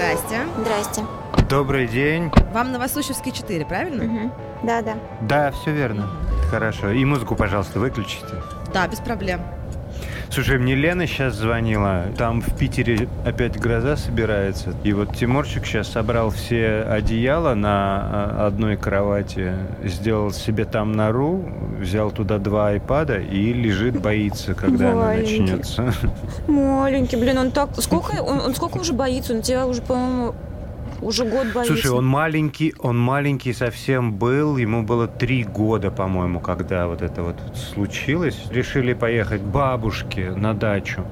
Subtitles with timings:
[0.00, 0.40] Здрасте.
[0.56, 1.02] Здрасте.
[1.50, 2.32] Добрый день.
[2.54, 4.04] Вам Новосущевский 4, правильно?
[4.04, 4.32] Угу.
[4.62, 4.94] Да, да.
[5.20, 6.08] Да, все верно.
[6.50, 6.90] Хорошо.
[6.92, 8.24] И музыку, пожалуйста, выключите.
[8.72, 9.42] Да, без проблем.
[10.32, 12.04] Слушай, мне Лена сейчас звонила.
[12.16, 14.72] Там в Питере опять гроза собирается.
[14.84, 21.44] И вот Тимурчик сейчас собрал все одеяла на а, одной кровати, сделал себе там нору,
[21.80, 25.40] взял туда два айпада и лежит, боится, когда она Маленький.
[25.40, 25.92] начнется.
[26.46, 27.70] Маленький, блин, он так...
[27.78, 29.34] Сколько, он, он сколько уже боится?
[29.34, 30.34] Он тебя уже, по-моему,
[31.02, 31.74] уже год боится.
[31.74, 34.56] Слушай, он маленький, он маленький совсем был.
[34.56, 38.46] Ему было три года, по-моему, когда вот это вот случилось.
[38.50, 41.04] Решили поехать к бабушке на дачу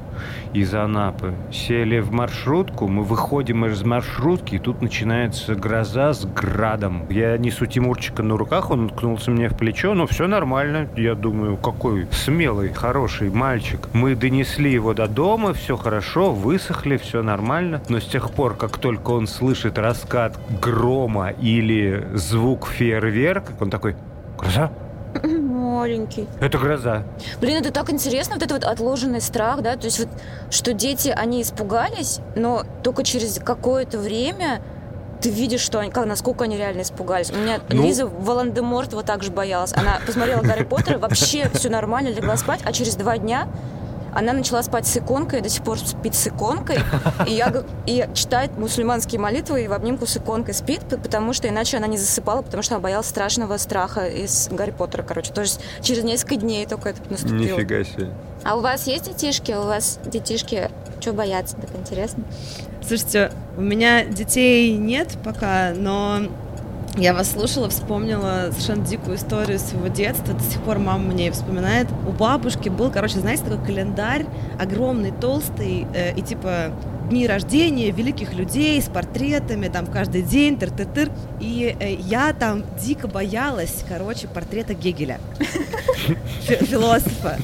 [0.53, 1.35] из Анапы.
[1.53, 7.07] Сели в маршрутку, мы выходим из маршрутки, и тут начинается гроза с градом.
[7.11, 10.89] Я несу Тимурчика на руках, он уткнулся мне в плечо, но все нормально.
[10.97, 13.89] Я думаю, какой смелый, хороший мальчик.
[13.93, 17.83] Мы донесли его до дома, все хорошо, высохли, все нормально.
[17.89, 23.97] Но с тех пор, как только он слышит раскат грома или звук фейерверка, он такой,
[24.39, 24.71] гроза?
[25.79, 26.27] Маленький.
[26.41, 27.05] Это гроза.
[27.41, 30.09] Блин, это так интересно, вот этот вот отложенный страх, да, то есть вот,
[30.51, 34.61] что дети, они испугались, но только через какое-то время
[35.21, 37.31] ты видишь, что они, как, насколько они реально испугались.
[37.31, 37.83] У меня Ну.
[37.83, 39.73] Лиза Волан-де-Морт вот так же боялась.
[39.73, 43.49] Она посмотрела Гарри Поттера, вообще все нормально, легла спать, а через два дня
[44.19, 46.79] она начала спать с иконкой, до сих пор спит с иконкой,
[47.27, 47.53] и, я,
[47.87, 51.99] и читает мусульманские молитвы, и в обнимку с иконкой спит, потому что иначе она не
[51.99, 55.33] засыпала, потому что она боялась страшного страха из Гарри Поттера, короче.
[55.33, 57.59] То есть через несколько дней только это наступило.
[57.59, 58.11] Нифига себе.
[58.43, 59.53] А у вас есть детишки?
[59.53, 60.69] У вас детишки
[61.01, 61.55] что боятся?
[61.57, 62.25] Так интересно.
[62.85, 66.23] Слушайте, у меня детей нет пока, но
[66.99, 70.35] я вас слушала, вспомнила совершенно дикую историю своего детства.
[70.35, 71.89] До сих пор мама мне вспоминает.
[72.07, 74.27] У бабушки был, короче, знаете, такой календарь
[74.59, 76.73] огромный, толстый, э, и типа
[77.09, 81.11] дни рождения великих людей с портретами, там каждый день, тыр-тыр-тыр.
[81.41, 85.19] И э, я там дико боялась, короче, портрета Гегеля,
[86.43, 87.39] фи- философа.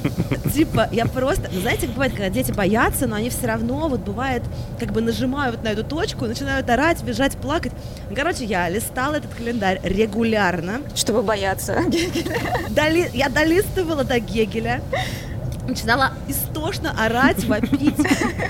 [0.52, 4.00] Типа, я просто, ну, знаете, как бывает, когда дети боятся, но они все равно, вот
[4.00, 4.42] бывает,
[4.78, 7.72] как бы нажимают на эту точку, начинают орать, бежать, плакать.
[8.10, 10.80] Ну, Короче, я листала этот календарь регулярно.
[10.94, 11.78] Чтобы бояться.
[12.70, 14.80] Доли- я долистывала до Гегеля.
[15.66, 17.96] Начинала истошно орать, вопить,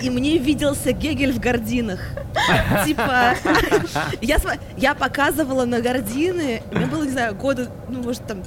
[0.03, 2.01] и мне виделся Гегель в гординах.
[2.85, 3.35] Типа,
[4.21, 4.39] я,
[4.77, 8.43] я показывала на гордины, мне было, не знаю, года, ну, может, там,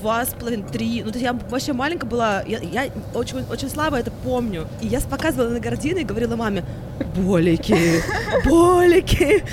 [0.00, 3.70] два с половиной, три, ну, то есть я вообще маленькая была, я, я очень, очень
[3.70, 4.66] слабо это помню.
[4.80, 6.64] И я показывала на гордины и говорила маме,
[7.06, 8.02] болики,
[8.44, 9.44] болики.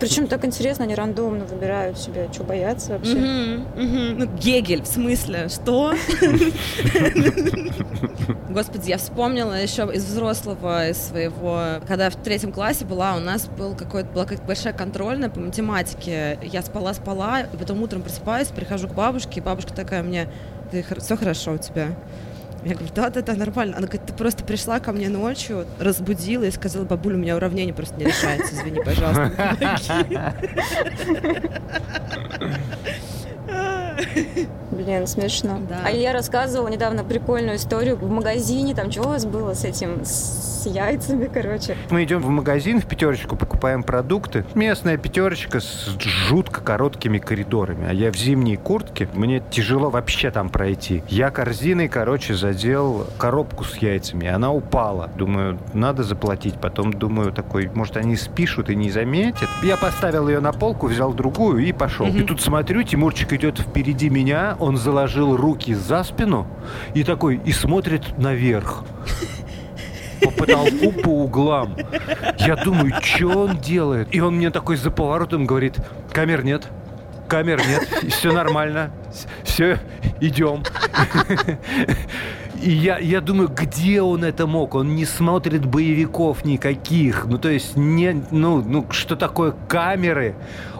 [0.00, 3.16] Причем так интересно, они рандомно выбирают себе, что бояться вообще.
[3.16, 4.18] Мгм, мгм.
[4.18, 5.94] Ну, Гегель, в смысле, что?
[8.48, 13.46] Господи, я вспомнила еще из взрослого, из своего, когда в третьем классе была, у нас
[13.46, 16.38] был какой-то, была какая-то большая контрольная по математике.
[16.42, 20.28] Я спала-спала, и потом утром просыпаюсь, прихожу к бабушке, и бабушка такая мне,
[20.70, 21.88] ты, все хорошо у тебя?
[22.64, 23.76] Я говорю, да-да-да, нормально.
[23.76, 27.72] Она говорит, ты просто пришла ко мне ночью, разбудила и сказала, бабуля, у меня уравнение
[27.72, 29.56] просто не решается, извини, пожалуйста.
[29.98, 30.18] помоги».
[34.70, 35.60] Блин, смешно.
[35.68, 35.80] Да.
[35.84, 40.04] А я рассказывала недавно прикольную историю в магазине, там что у вас было с этим,
[40.04, 41.76] с яйцами, короче.
[41.90, 44.44] Мы идем в магазин, в пятерочку, покупаем продукты.
[44.54, 47.88] Местная пятерочка с жутко короткими коридорами.
[47.88, 51.02] А я в зимней куртке, мне тяжело вообще там пройти.
[51.08, 54.28] Я корзиной, короче, задел коробку с яйцами.
[54.28, 55.10] Она упала.
[55.16, 56.54] Думаю, надо заплатить.
[56.60, 59.48] Потом думаю, такой, может, они спишут и не заметят.
[59.62, 62.06] Я поставил ее на полку, взял другую и пошел.
[62.06, 66.46] И тут смотрю, Тимурчик идет впереди меня, он заложил руки за спину
[66.94, 68.84] и такой, и смотрит наверх
[70.20, 71.76] по потолку, по углам.
[72.38, 74.14] Я думаю, что он делает?
[74.14, 75.76] И он мне такой за поворотом говорит,
[76.12, 76.68] камер нет,
[77.28, 78.90] камер нет, все нормально,
[79.44, 79.78] все,
[80.20, 80.62] идем.
[82.60, 84.74] И я, я думаю, где он это мог?
[84.74, 87.26] Он не смотрит боевиков никаких.
[87.26, 90.34] Ну, то есть, не, ну, ну, что такое камеры?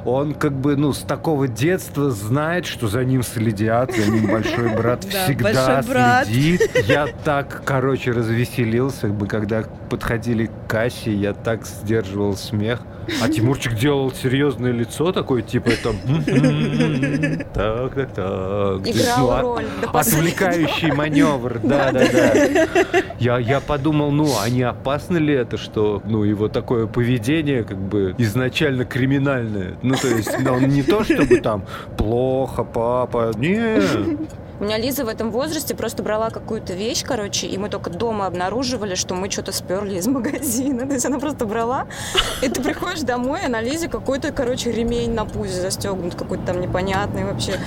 [0.04, 4.74] Он как бы, ну, с такого детства знает, что за ним следят, за ним большой
[4.74, 6.62] брат Да, всегда следит.
[6.86, 12.80] Я так, короче, развеселился, когда подходили кассе, я так сдерживал смех.
[13.22, 15.88] А Тимурчик делал серьезное лицо такое, типа это...
[15.88, 18.86] «М-м-м, Так, так, так.
[18.86, 19.64] Играл Ну, а- роль.
[19.94, 23.02] Отвлекающий маневр, да, да, да.
[23.18, 27.78] Я, я подумал, ну, а не опасно ли это, что, ну, его такое поведение, как
[27.78, 29.74] бы, изначально криминальное?
[29.82, 31.64] Ну, то есть, ну, он не то, чтобы там
[31.96, 33.80] плохо, папа, не.
[34.60, 38.26] У меня Лиза в этом возрасте просто брала какую-то вещь, короче, и мы только дома
[38.26, 40.84] обнаруживали, что мы что-то сперли из магазина.
[40.84, 41.86] То есть она просто брала,
[42.42, 46.60] и ты приходишь домой, а на Лизе какой-то, короче, ремень на пузе застегнут, какой-то там
[46.60, 47.60] непонятный вообще.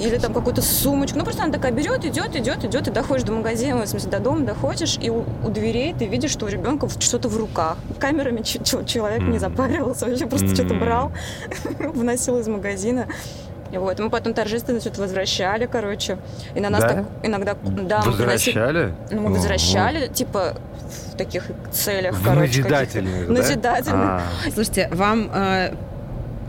[0.00, 1.18] Или там какую-то сумочку.
[1.18, 4.18] Ну, просто она такая берет, идет, идет, идет, и доходишь до магазина, в смысле, до
[4.18, 7.76] дома доходишь, и у, у дверей ты видишь, что у ребенка что-то в руках.
[7.98, 11.12] Камерами человек не запаривался, вообще просто что-то брал,
[11.78, 13.06] вносил из магазина.
[13.72, 16.18] Вот, мы потом торжественно что-то возвращали, короче.
[16.54, 16.88] И на нас да?
[16.88, 17.56] так иногда...
[17.62, 18.94] Да, возвращали?
[19.10, 20.14] Мы, ну, мы возвращали, Ого.
[20.14, 20.54] типа,
[21.12, 22.62] в таких целях, в короче.
[22.62, 23.32] Назидательных, да?
[23.32, 24.04] Назидательных.
[24.04, 24.22] А.
[24.52, 25.30] Слушайте, вам...
[25.34, 25.74] Э,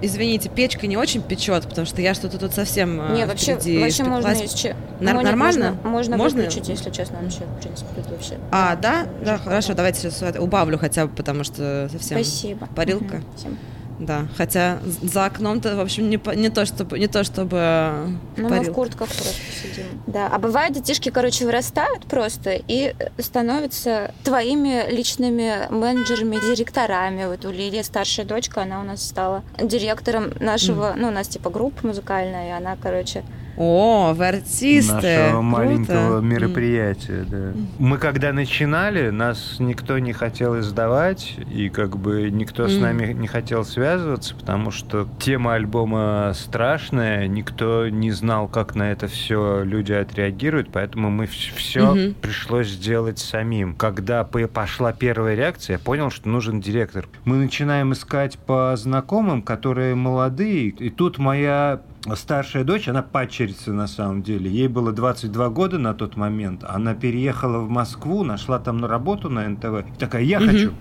[0.01, 4.03] извините, печка не очень печет, потому что я что-то тут совсем э, Не, вообще, вообще
[4.03, 4.75] можно еще...
[4.99, 5.71] Нар- нормально?
[5.83, 8.35] Можно, можно, можно выключить, если честно, вообще, в принципе, тут вообще.
[8.51, 9.07] А, да?
[9.23, 12.23] Да, хорошо, давайте сейчас убавлю хотя бы, потому что совсем...
[12.23, 12.67] Спасибо.
[12.75, 13.15] Парилка.
[13.15, 13.57] Угу, всем.
[13.99, 16.97] Да, хотя за окном-то, в общем, не, не то, чтобы...
[16.97, 19.85] Не то, чтобы ну, мы в куртках просто сидим.
[20.07, 27.25] Да, а бывает, детишки, короче, вырастают просто и становятся твоими личными менеджерами, директорами.
[27.25, 30.95] Вот у Лилии старшая дочка, она у нас стала директором нашего, mm.
[30.95, 33.23] ну, у нас типа группа музыкальная, и она, короче,
[33.59, 34.93] о, вы артисты!
[34.93, 35.41] Нашего Круто.
[35.41, 37.51] маленького мероприятия, да.
[37.77, 43.27] Мы когда начинали, нас никто не хотел издавать, и как бы никто с нами не
[43.27, 49.91] хотел связываться, потому что тема альбома страшная, никто не знал, как на это все люди
[49.91, 53.75] отреагируют, поэтому мы все пришлось сделать самим.
[53.75, 57.09] Когда пошла первая реакция, я понял, что нужен директор.
[57.25, 61.81] Мы начинаем искать по знакомым, которые молодые, и тут моя
[62.15, 64.49] старшая дочь, она падчерица на самом деле.
[64.49, 66.63] Ей было 22 года на тот момент.
[66.67, 69.87] Она переехала в Москву, нашла там на работу на НТВ.
[69.95, 70.73] И такая, я хочу,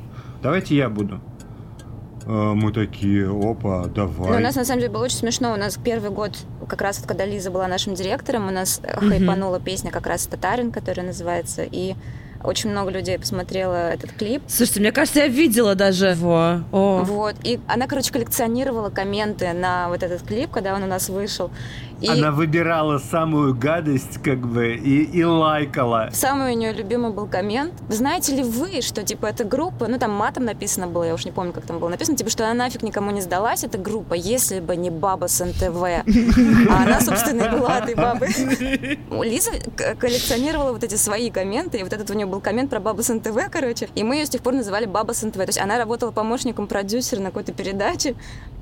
[0.43, 1.21] давайте я буду.
[2.27, 4.31] А мы такие, опа, давай.
[4.31, 5.55] Но у нас на самом деле было очень смешно.
[5.55, 6.37] У нас первый год,
[6.69, 9.09] как раз когда Лиза была нашим директором, у нас mm-hmm.
[9.09, 11.95] хайпанула песня как раз «Татарин», которая называется, и
[12.43, 14.43] очень много людей посмотрело этот клип.
[14.47, 16.61] Слушайте, мне кажется, я видела даже его.
[16.73, 17.03] О.
[17.05, 17.37] Вот.
[17.43, 21.51] И она, короче, коллекционировала комменты на вот этот клип, когда он у нас вышел.
[22.01, 22.09] И...
[22.09, 26.11] Она выбирала самую гадость, как бы, и, и лайкала.
[26.13, 27.75] Самый у нее любимый был коммент.
[27.89, 31.33] Знаете ли вы, что, типа, эта группа, ну, там матом написано было, я уж не
[31.33, 34.61] помню, как там было написано, типа, что она нафиг никому не сдалась, эта группа, если
[34.61, 35.83] бы не баба с НТВ.
[36.71, 38.29] А она, собственно, и была этой бабой.
[39.29, 39.51] Лиза
[39.99, 43.13] коллекционировала вот эти свои комменты, и вот этот у нее был коммент про бабу с
[43.13, 45.37] НТВ, короче, и мы ее с тех пор называли баба с НТВ.
[45.39, 48.15] То есть она работала помощником продюсера на какой-то передаче,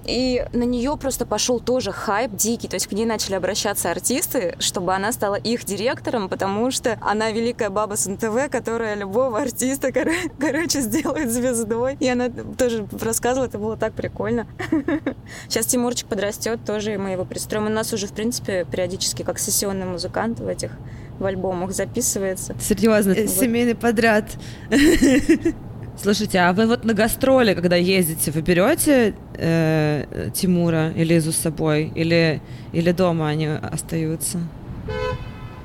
[0.05, 2.69] и на нее просто пошел тоже хайп дикий.
[2.69, 7.31] То есть к ней начали обращаться артисты, чтобы она стала их директором, потому что она
[7.31, 11.97] великая баба с НТВ, которая любого артиста, кор- короче, сделает звездой.
[12.01, 14.47] И она тоже рассказывала, это было так прикольно.
[15.49, 17.67] Сейчас Тимурчик подрастет тоже, мы его пристроим.
[17.67, 20.71] У нас уже, в принципе, периодически как сессионный музыкант в этих
[21.19, 22.55] в альбомах записывается.
[22.61, 23.29] Серьезно, вот.
[23.29, 24.27] семейный подряд.
[26.01, 31.37] Слушайте, а вы вот на гастроли, когда ездите, вы берете э, Тимура и Лизу с
[31.37, 31.91] собой?
[31.95, 34.39] Или, или дома они остаются?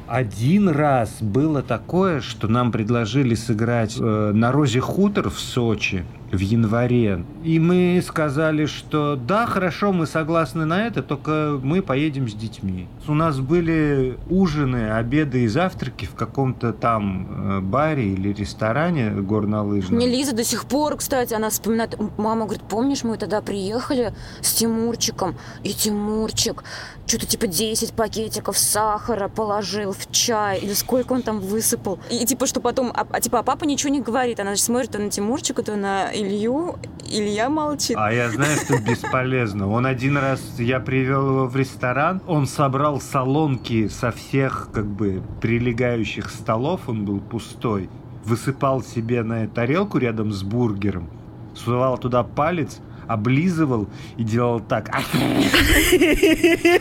[0.07, 6.39] Один раз было такое, что нам предложили сыграть э, на Розе Хутор в Сочи в
[6.39, 7.25] январе.
[7.44, 12.88] И мы сказали, что да, хорошо, мы согласны на это, только мы поедем с детьми.
[13.07, 19.98] У нас были ужины, обеды и завтраки в каком-то там э, баре или ресторане горнолыжном.
[19.98, 24.54] Мне Лиза до сих пор, кстати, она вспоминает, мама говорит, помнишь, мы тогда приехали с
[24.54, 26.64] Тимурчиком, и Тимурчик
[27.06, 32.00] что-то типа 10 пакетиков сахара положил в чай, или сколько он там высыпал.
[32.09, 34.92] И типа, что потом, а, а типа, а папа ничего не говорит, она же смотрит
[34.92, 36.75] то на Тимурчика, то на Илью,
[37.09, 37.97] Илья молчит.
[37.97, 39.68] А я знаю, что бесполезно.
[39.69, 45.23] Он один раз, я привел его в ресторан, он собрал солонки со всех, как бы,
[45.42, 47.90] прилегающих столов, он был пустой,
[48.23, 51.09] высыпал себе на тарелку рядом с бургером,
[51.56, 54.90] сувал туда палец, облизывал и делал так.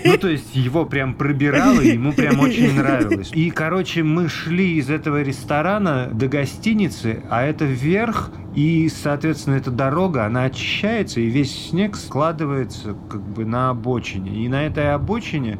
[0.04, 3.30] Ну, то есть его прям пробирало, и ему прям очень нравилось.
[3.32, 9.70] И, короче, мы шли из этого ресторана до гостиницы, а это вверх, и, соответственно, эта
[9.70, 14.44] дорога, она очищается, и весь снег складывается как бы на обочине.
[14.44, 15.58] И на этой обочине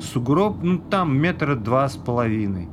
[0.00, 2.68] сугроб, ну, там метра два с половиной.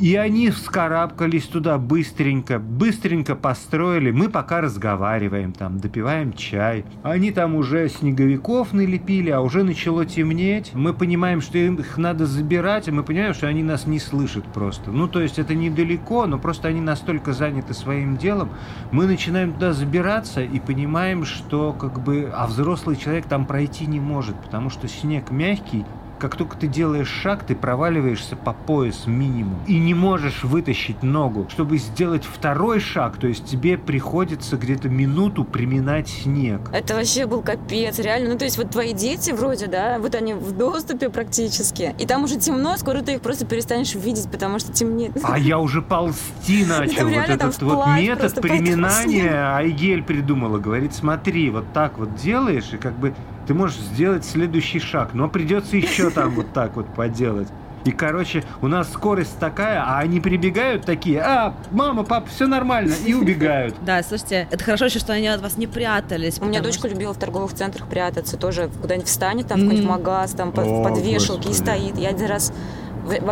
[0.00, 4.10] И они вскарабкались туда быстренько, быстренько построили.
[4.10, 6.86] Мы пока разговариваем там, допиваем чай.
[7.02, 10.70] Они там уже снеговиков налепили, а уже начало темнеть.
[10.72, 14.90] Мы понимаем, что их надо забирать, и мы понимаем, что они нас не слышат просто.
[14.90, 18.48] Ну, то есть это недалеко, но просто они настолько заняты своим делом.
[18.92, 22.32] Мы начинаем туда забираться и понимаем, что как бы...
[22.34, 25.84] А взрослый человек там пройти не может, потому что снег мягкий,
[26.20, 31.46] как только ты делаешь шаг, ты проваливаешься по пояс минимум и не можешь вытащить ногу.
[31.50, 36.60] Чтобы сделать второй шаг, то есть тебе приходится где-то минуту приминать снег.
[36.72, 38.30] Это вообще был капец, реально.
[38.30, 42.24] Ну, то есть вот твои дети вроде, да, вот они в доступе практически, и там
[42.24, 45.12] уже темно, скоро ты их просто перестанешь видеть, потому что темнеет.
[45.22, 47.08] А я уже ползти начал.
[47.08, 50.58] Вот этот вот метод приминания Айгель придумала.
[50.58, 53.14] Говорит, смотри, вот так вот делаешь, и как бы
[53.50, 57.48] ты можешь сделать следующий шаг, но придется еще там вот так вот поделать.
[57.84, 62.94] И, короче, у нас скорость такая, а они прибегают такие, а, мама, папа, все нормально,
[63.04, 63.74] и убегают.
[63.84, 66.38] Да, слушайте, это хорошо еще, что они от вас не прятались.
[66.38, 70.30] У меня дочка любила в торговых центрах прятаться, тоже куда-нибудь встанет, там, в какой-нибудь магаз,
[70.30, 71.98] там, под вешалки и стоит.
[71.98, 72.52] Я один раз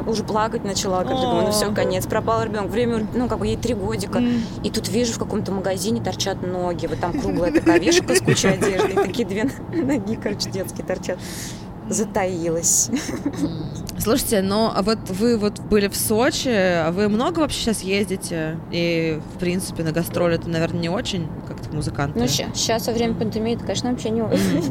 [0.07, 2.71] уже плакать начала, как думаю, ну все, конец, пропал ребенок.
[2.71, 4.23] Время, ну, как бы ей три годика.
[4.63, 6.87] И тут вижу, в каком-то магазине торчат ноги.
[6.87, 8.93] Вот там круглая такая вешалка с кучей одежды.
[8.93, 11.19] И такие две ноги, короче, детские торчат
[11.89, 12.91] затаилась.
[13.99, 18.59] Слушайте, но а вот вы вот были в Сочи, а вы много вообще сейчас ездите?
[18.71, 21.27] И, в принципе, на гастроли это, наверное, не очень,
[21.69, 22.19] как-то музыканты.
[22.19, 24.21] Ну, сейчас во время пандемии это, конечно, вообще не.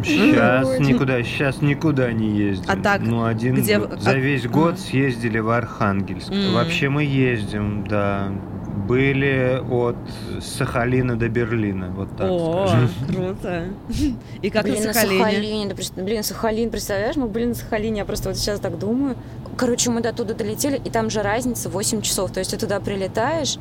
[0.03, 2.65] Сейчас никуда, сейчас никуда не ездим.
[2.67, 3.79] А так, ну, один где...
[3.79, 6.31] за весь год съездили в Архангельск.
[6.53, 8.31] Вообще мы ездим, да
[8.87, 9.97] были от
[10.41, 12.89] Сахалина до Берлина, вот так О, скажем.
[13.07, 13.63] круто.
[14.41, 15.17] И как блин, на Сахалине?
[15.17, 18.77] На Сахалине да, блин, Сахалин, представляешь, мы были на Сахалине, я просто вот сейчас так
[18.79, 19.17] думаю.
[19.57, 22.79] Короче, мы до туда долетели, и там же разница 8 часов, то есть ты туда
[22.79, 23.57] прилетаешь,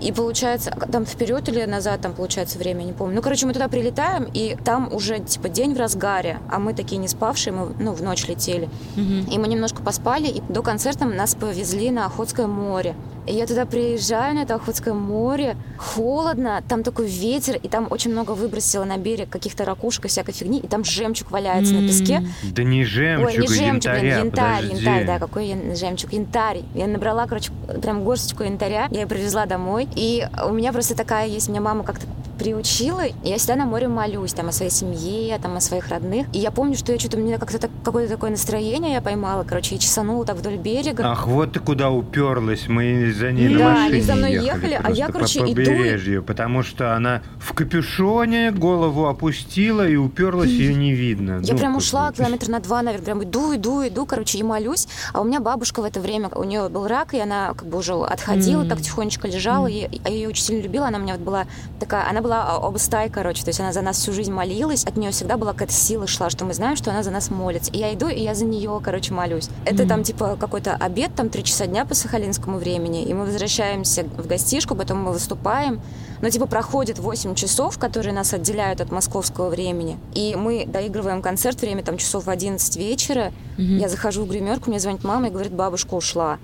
[0.00, 3.16] и получается, там вперед или назад там получается время, не помню.
[3.16, 6.98] Ну, короче, мы туда прилетаем, и там уже типа день в разгаре, а мы такие
[6.98, 8.68] не спавшие, мы ну, в ночь летели.
[8.96, 9.26] Мгм.
[9.30, 12.94] И мы немножко поспали, и до концерта нас повезли на Охотское море.
[13.26, 18.32] Я туда приезжаю, на это Охотское море, холодно, там такой ветер, и там очень много
[18.32, 22.22] выбросило на берег каких-то ракушек и всякой фигни, и там жемчуг валяется на песке.
[22.44, 24.84] Да не жемчуг, Ой, не жемчуг, блин, янтаря, янтарь, подожди.
[24.86, 26.62] янтарь, да, какой ян- жемчуг, янтарь.
[26.74, 27.50] Я набрала, короче,
[27.82, 31.82] прям горсточку янтаря, я ее привезла домой, и у меня просто такая есть, меня мама
[31.84, 32.06] как-то
[32.38, 36.38] приучила, я всегда на море молюсь, там, о своей семье, там, о своих родных, и
[36.38, 39.74] я помню, что я что-то, у меня как-то так- какое-то такое настроение я поймала, короче,
[39.74, 42.68] и чесанула так вдоль берега, Ах, вот ты куда уперлась.
[42.68, 45.44] Мы за ней на Да, машине они за мной ехали, ехали, а я, короче, по
[45.52, 51.40] иду и- побережью, потому что она в капюшоне голову опустила и уперлась, ее не видно.
[51.42, 54.86] Я Ну, прям ушла километр на два, наверное, прям иду, иду, иду, короче, и молюсь.
[55.12, 57.78] А у меня бабушка в это время, у нее был рак, и она как бы
[57.78, 58.68] уже отходила, М.
[58.68, 60.86] так тихонечко лежала, и а я ее очень сильно любила.
[60.88, 61.44] Она у меня вот была
[61.80, 64.96] такая, она была а, обстай, короче, то есть она за нас всю жизнь молилась, от
[64.96, 67.70] нее всегда была какая-то сила шла, что мы знаем, что она за нас молится.
[67.70, 69.48] И я иду, и я за нее, короче, молюсь.
[69.64, 69.88] Это Мгм.
[69.88, 74.26] там типа какой-то обед, там три часа дня по сахалинскому времени, и мы возвращаемся в
[74.26, 75.80] гостишку, потом мы выступаем,
[76.20, 79.96] но типа проходит 8 часов, которые нас отделяют от московского времени.
[80.14, 83.32] И мы доигрываем концерт, время там часов в 11 вечера.
[83.56, 83.78] Мгм.
[83.78, 86.38] Я захожу в гримерку, мне звонит мама и говорит, бабушка ушла.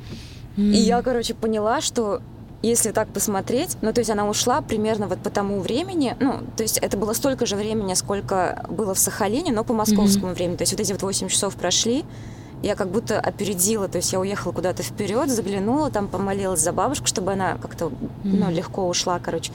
[0.57, 0.71] М.
[0.71, 2.21] И я, короче, поняла, что
[2.63, 6.63] если так посмотреть, ну, то есть она ушла примерно вот по тому времени, ну, то
[6.63, 10.57] есть это было столько же времени, сколько было в Сахалине, но по московскому времени.
[10.57, 12.05] То есть вот эти вот 8 часов прошли,
[12.63, 17.07] я как будто опередила, то есть я уехала куда-то вперед, заглянула, там помолилась за бабушку,
[17.07, 17.91] чтобы она как-то,
[18.23, 18.51] ну, Мгм.
[18.51, 19.53] легко ушла, короче.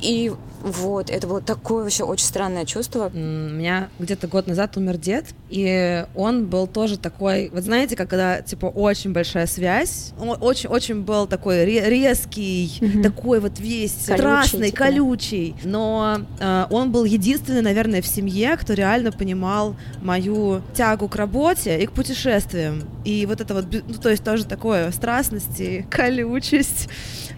[0.00, 3.10] И вот, это было такое вообще очень странное чувство.
[3.14, 8.08] У меня где-то год назад умер дед, и он был тоже такой, вот знаете, как
[8.08, 13.02] когда, типа, очень большая связь, он очень-очень был такой ре- резкий, Мгм.
[13.02, 18.56] такой вот весь Колючий, страстный, типа, колючий, но э, он был единственный, наверное, в семье,
[18.56, 23.94] кто реально понимал мою тягу к работе и к путешествиям, и вот это вот, ну,
[23.94, 26.88] то есть тоже такое страстность и колючесть,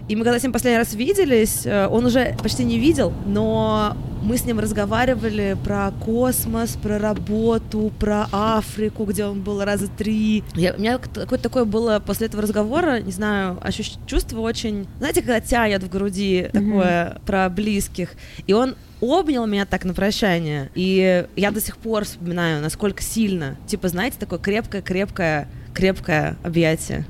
[0.07, 3.95] и мы когда с ним последний раз виделись, э, он уже почти не видел, но
[4.23, 10.43] мы с ним разговаривали про космос, про работу, про Африку, где он был раза три.
[10.55, 14.87] Я- у меня какое-то такое было после этого разговора, не знаю, ощущ- чувство очень...
[14.97, 16.71] Знаете, когда тянет в груди Мгм.
[16.71, 18.13] такое про близких.
[18.47, 23.57] И он обнял меня так на прощание, и я до сих пор вспоминаю, насколько сильно.
[23.67, 27.05] Типа, знаете, такое крепкое-крепкое, крепкое объятие.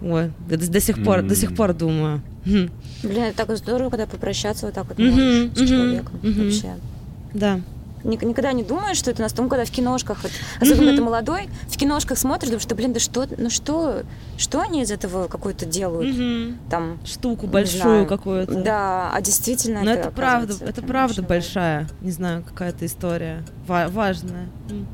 [0.00, 2.22] Ой, до, до сих пор, до сих пор думаю.
[2.46, 2.68] Хм,
[3.02, 6.20] Блин, это так здорово, когда попрощаться вот так вот можешь с мгм, человеком.
[6.22, 6.44] мгм.
[6.44, 6.74] Вообще.
[7.32, 7.60] Да.
[8.04, 10.96] Ник- Никогда не думаешь, что это нас, ну, когда в киношках, вот, особенно Мгм.
[10.96, 14.02] ты молодой, в киношках смотришь, думаешь, что, блин, да что, ну что,
[14.36, 16.58] что они из этого какую-то делают, Мгм.
[16.68, 18.52] там, Штуку большую какую-то.
[18.62, 23.42] да, а действительно Но это, правда, оказывается, это правда очень большая, не знаю, какая-то история
[23.66, 24.48] ва- важная.
[24.68, 24.86] М.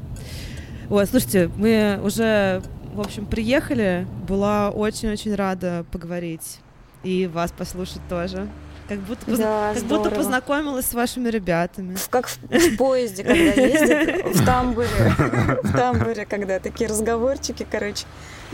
[0.89, 2.63] Ой, слушайте, мы уже,
[2.95, 4.07] в общем, приехали.
[4.29, 6.59] Была очень-очень рада поговорить
[7.03, 8.49] и вас послушать тоже.
[8.89, 11.97] Как будто, да, как будто познакомилась с вашими ребятами.
[12.11, 14.89] Как в, в поезде, когда ездят в тамбуре.
[15.63, 18.05] В тамбуре, когда такие разговорчики, короче.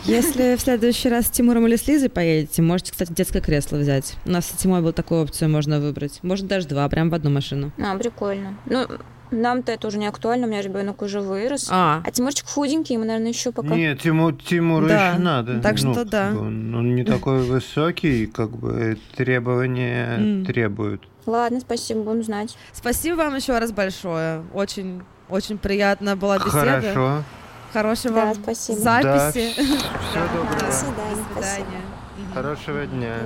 [0.04, 4.14] Если в следующий раз с Тимуром или с Лизой поедете, можете, кстати, детское кресло взять.
[4.26, 6.18] У нас с Тимой был такую опцию можно выбрать.
[6.22, 7.72] Можно даже два, прям в одну машину.
[7.78, 8.58] А, прикольно.
[8.66, 8.86] Ну,
[9.30, 11.68] нам-то это уже не актуально, у меня ребенок уже вырос.
[11.70, 13.74] А, а Тимурчик худенький, ему, наверное, еще пока.
[13.74, 15.10] Нет, Тиму, Тимуру да.
[15.10, 15.60] еще надо.
[15.60, 16.30] Так ну, что да.
[16.30, 20.44] Он, он не такой высокий, как бы требования mm.
[20.46, 21.02] требуют.
[21.26, 22.56] Ладно, спасибо, будем знать.
[22.72, 24.44] Спасибо вам еще раз большое.
[24.54, 26.80] Очень, очень приятно была беседа.
[26.80, 27.22] Хорошо.
[27.72, 28.78] Хорошего да, спасибо.
[28.78, 29.08] записи.
[29.08, 30.60] Да, все доброго.
[30.60, 31.24] До свидания.
[31.34, 31.82] До свидания.
[32.32, 33.16] Хорошего дня.